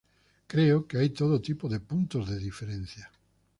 Creo 0.47 0.87
que 0.87 0.97
hay 0.97 1.09
todo 1.11 1.39
tipo 1.43 1.69
de 1.69 1.79
puntos 1.79 2.27
de 2.27 2.39
diferencia". 2.39 3.11